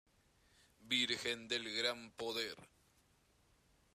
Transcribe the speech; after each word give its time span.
Virgen 0.79 1.47
del 1.47 1.71
Gran 1.75 2.09
Poder. 2.13 2.57